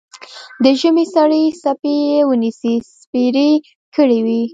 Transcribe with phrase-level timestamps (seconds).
[0.63, 2.51] د ژمي سړې څپې یې ونې
[3.01, 3.51] سپېرې
[3.95, 4.41] کړې وې.